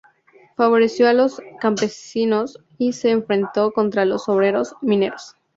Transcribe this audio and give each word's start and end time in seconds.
Favoreció 0.57 1.07
a 1.07 1.13
los 1.13 1.39
campesinos 1.59 2.59
y 2.79 2.93
se 2.93 3.11
enfrentó 3.11 3.71
contra 3.71 4.03
los 4.03 4.27
obreros 4.29 4.73
y 4.81 4.87
mineros. 4.87 5.35